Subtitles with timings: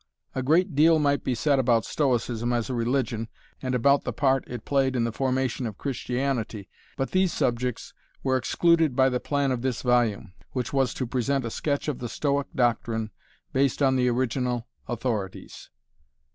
[0.33, 3.29] A great deal might be said about Stoicism as a religion
[3.61, 7.93] and about the part it played in the formation of Christianity but these subjects
[8.23, 11.99] were excluded by the plan of this volume which was to present a sketch of
[11.99, 13.11] the Stoic doctrine
[13.53, 15.69] based on the original authorities.